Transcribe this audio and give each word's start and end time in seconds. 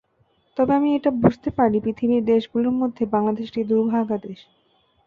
তবে 0.57 0.71
আমি 0.73 0.89
এটা 0.97 1.11
বুঝতে 1.23 1.49
পারি, 1.57 1.77
পৃথিবীর 1.79 2.23
দেশগুলোর 2.25 2.75
মধ্যে 2.81 3.03
বাংলাদেশ 3.15 3.45
একটি 3.49 3.61
দুর্ভাগা 3.71 4.17
দেশ। 4.19 4.39